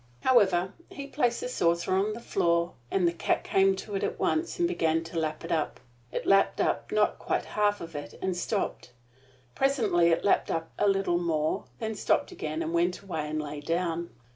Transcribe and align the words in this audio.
However, 0.21 0.73
he 0.89 1.05
placed 1.05 1.41
the 1.41 1.47
saucer 1.47 1.93
on 1.93 2.13
the 2.13 2.19
floor, 2.19 2.73
and 2.89 3.07
the 3.07 3.13
cat 3.13 3.43
came 3.43 3.75
to 3.75 3.93
it 3.93 4.03
at 4.03 4.17
once 4.17 4.57
and 4.57 4.67
began 4.67 5.03
to 5.03 5.19
lap 5.19 5.45
it 5.45 5.51
up. 5.51 5.79
It 6.11 6.25
lapped 6.25 6.59
up 6.59 6.91
not 6.91 7.19
quite 7.19 7.45
half 7.45 7.79
of 7.81 7.95
it, 7.95 8.17
and 8.19 8.35
stopped. 8.35 8.93
Presently 9.53 10.09
it 10.09 10.25
lapped 10.25 10.49
a 10.49 10.87
little 10.87 11.19
more; 11.19 11.65
then 11.77 11.93
stopped 11.93 12.31
again 12.31 12.63
and 12.63 12.73
went 12.73 13.01
away 13.03 13.29
and 13.29 13.39
lay 13.39 13.59
down. 13.61 14.09